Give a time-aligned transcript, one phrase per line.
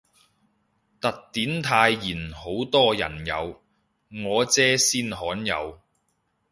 [0.99, 3.61] 特典泰妍好多人有，
[4.25, 5.79] 我姐先罕有